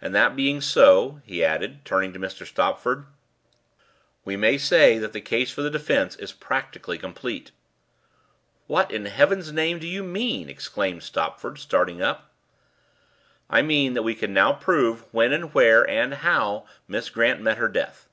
[0.00, 2.46] And that being so," he added, turning to Mr.
[2.46, 3.04] Stopford,
[4.24, 7.50] "we may say that the case for the defence is practically complete."
[8.68, 12.30] "What, in Heaven's name, do you mean?" exclaimed Stopford, starting up.
[13.50, 17.58] "I mean that we can now prove when and where and how Miss Grant met
[17.58, 18.06] her death.